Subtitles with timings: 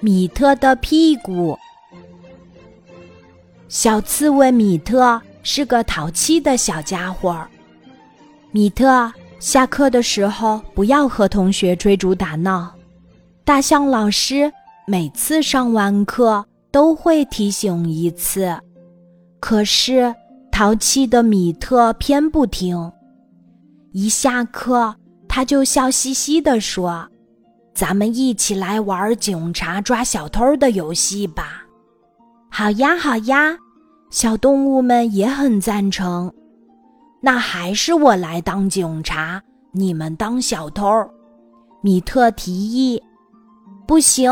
[0.00, 1.58] 米特的屁股。
[3.68, 7.46] 小刺猬米特是个淘气的小家伙。
[8.50, 12.74] 米特下课的时候不要和同学追逐打闹。
[13.44, 14.52] 大象老师
[14.86, 18.56] 每次上完课都会提醒一次，
[19.38, 20.14] 可是
[20.50, 22.92] 淘气的米特偏不听。
[23.92, 24.94] 一下课，
[25.28, 27.08] 他就笑嘻嘻地说
[27.80, 31.64] ：“咱们一起来玩警察抓小偷的游戏吧。”
[32.52, 33.56] 好呀，好呀，
[34.10, 36.30] 小动物们也很赞成。
[37.22, 39.40] 那还是我来当警察，
[39.72, 40.84] 你们当小偷。
[41.80, 43.02] 米特提议
[43.88, 44.30] ：“不行，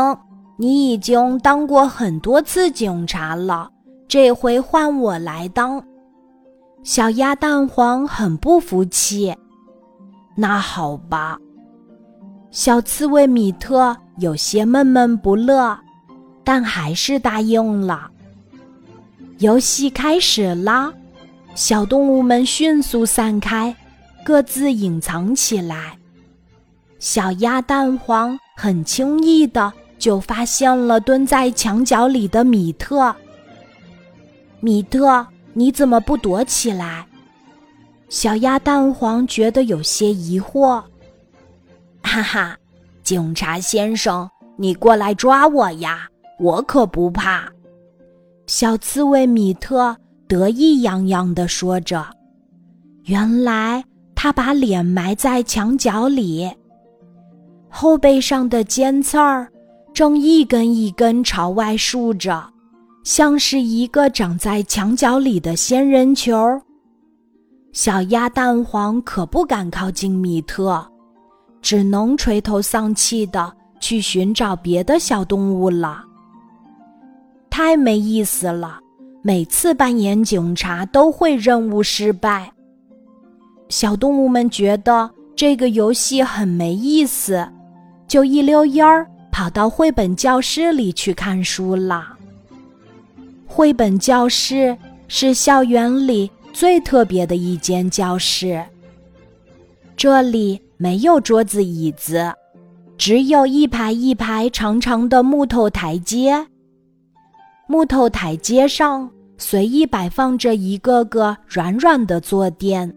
[0.55, 3.67] 你已经当过很多次警察了，
[4.07, 5.83] 这回换我来当。”
[6.85, 9.35] 小鸭蛋黄很不服气。
[10.35, 11.39] 那好吧，
[12.51, 15.77] 小刺猬米特有些闷闷不乐，
[16.43, 18.09] 但还是答应了。
[19.37, 20.91] 游戏开始啦，
[21.53, 23.75] 小动物们迅速散开，
[24.25, 25.97] 各自隐藏起来。
[26.97, 33.15] 小鸭蛋黄很轻易的就发现了蹲在墙角里的米特。
[34.59, 37.05] 米特，你怎么不躲起来？
[38.09, 40.83] 小鸭蛋黄觉得有些疑惑，
[42.21, 42.57] 哈哈，
[43.01, 46.05] 警察先生，你过来抓我呀，
[46.37, 47.49] 我可不怕。
[48.45, 49.95] 小刺猬米特
[50.27, 52.05] 得意洋洋地说着，
[53.05, 53.81] 原来
[54.15, 56.51] 他把脸埋在墙角里，
[57.69, 59.47] 后背上的尖刺儿
[59.93, 62.51] 正一根一根朝外竖着，
[63.05, 66.35] 像是一个长在墙角里的仙人球。
[67.71, 70.85] 小鸭蛋黄可不敢靠近米特，
[71.61, 76.03] 只能垂头丧气的去寻找别的小动物了。
[77.49, 78.79] 太没意思了，
[79.21, 82.51] 每次扮演警察都会任务失败。
[83.69, 87.47] 小动物们觉得这个游戏很没意思，
[88.07, 92.17] 就一溜烟儿跑到绘本教室里去看书了。
[93.45, 94.77] 绘本教室
[95.07, 96.29] 是校园里。
[96.51, 98.61] 最特别的一间教室，
[99.95, 102.33] 这里没有桌子椅子，
[102.97, 106.47] 只有一排一排长长的木头台阶。
[107.67, 112.89] 木头台阶上随意摆放着一个个软软的坐垫，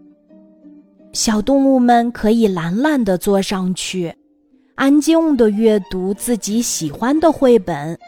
[1.11, 4.15] 小动物们可以懒懒地坐上去，
[4.75, 7.99] 安静地阅读自己喜欢的绘本，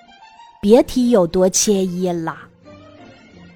[0.62, 2.38] 别提有多惬意了。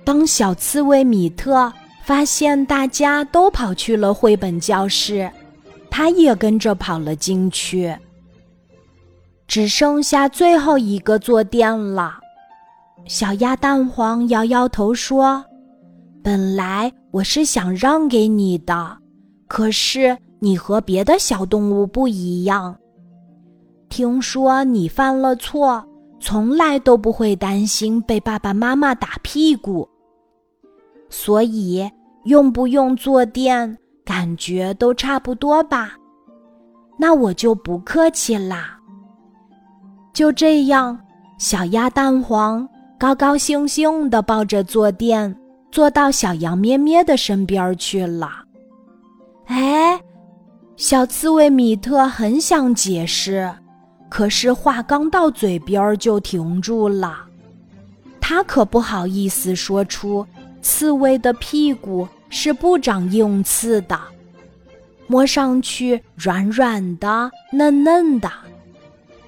[0.03, 1.71] 当小刺猬米特
[2.03, 5.31] 发现大家都跑去了绘本教室，
[5.99, 7.93] 他也跟着跑了进去。
[9.47, 12.17] 只剩下最后一个坐垫了。
[13.05, 15.43] 小鸭蛋黄摇摇头说
[16.23, 18.97] ：“本来我是想让给你的，
[19.45, 22.73] 可是你和别的小动物不一样。
[23.89, 25.85] 听说你犯了错，
[26.21, 29.85] 从来都不会担心被爸爸妈妈打屁股。”
[31.11, 31.85] 所以
[32.23, 33.77] 用不用坐垫，
[34.09, 35.91] 感觉都差不多吧？
[36.97, 38.75] 那我就不客气啦。
[40.11, 40.99] 就这样，
[41.37, 45.39] 小鸭蛋黄高高兴兴地抱着坐垫，
[45.71, 48.31] 坐到小羊咩咩的身边去了。
[49.45, 50.01] 哎，
[50.75, 53.47] 小刺猬米特很想解释，
[54.09, 57.15] 可是话刚到嘴边就停住了。
[58.19, 60.25] 他可不好意思说出。
[60.63, 63.99] 刺猬的屁股是不长硬刺的，
[65.07, 68.31] 摸上去软软的、嫩嫩的。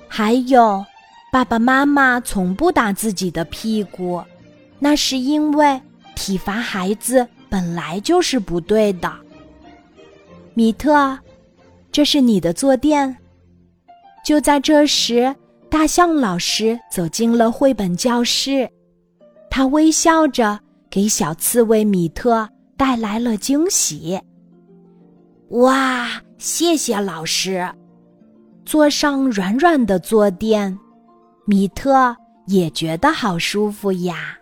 [0.07, 0.85] 还有，
[1.31, 4.23] 爸爸妈妈从不打自己的屁股，
[4.79, 5.81] 那是因为
[6.16, 9.12] 体罚孩子本来就是不对的。
[10.53, 11.18] 米特，
[11.91, 13.18] 这是你的坐垫。
[14.23, 15.35] 就在这时，
[15.69, 18.69] 大象老师走进了绘本教室，
[19.50, 20.59] 他微笑着。
[20.92, 22.50] 给小刺猬米特
[22.81, 24.19] 带来了惊喜。
[25.50, 27.63] 哇，谢谢老师！
[28.66, 30.75] 坐上软软的坐垫，
[31.45, 32.16] 米特
[32.48, 34.36] 也觉得好舒服呀。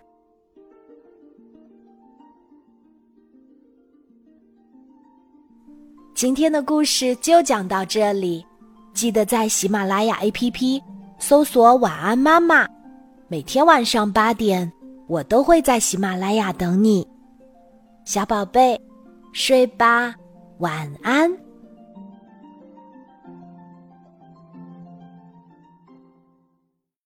[6.16, 8.46] 今天的故事就讲到这里，
[8.94, 10.82] 记得在喜马拉雅 APP
[11.20, 12.66] 搜索“晚安妈妈”，
[13.28, 14.72] 每天晚上八点。
[15.10, 17.06] 我都会在喜马拉雅等你，
[18.10, 18.82] 小宝贝，
[19.34, 20.16] 睡吧，
[20.58, 21.32] 晚安。